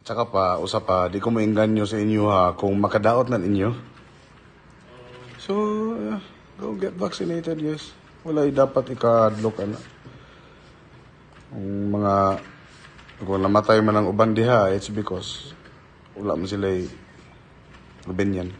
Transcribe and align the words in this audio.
Tsaka 0.00 0.24
pa, 0.32 0.56
usap 0.56 0.88
pa, 0.88 0.98
di 1.12 1.20
ko 1.20 1.28
mainganyo 1.28 1.84
sa 1.84 2.00
inyo 2.00 2.24
ha 2.32 2.56
kung 2.56 2.72
makadaot 2.80 3.28
na 3.28 3.36
ninyo. 3.36 3.70
So, 5.36 5.52
go 6.56 6.72
get 6.76 6.96
vaccinated, 6.96 7.60
yes. 7.60 7.92
Wala 8.24 8.48
dapat 8.48 8.96
ikadlok 8.96 9.60
na. 9.60 9.64
Ano. 9.64 9.78
Ang 11.52 11.68
mga, 12.00 12.14
kung 13.20 13.44
namatay 13.44 13.84
man 13.84 14.00
ang 14.00 14.08
uban 14.08 14.32
diha, 14.32 14.72
it's 14.72 14.88
because 14.88 15.52
wala 16.16 16.32
man 16.32 16.48
sila 16.48 16.68
ganyan. 18.08 18.56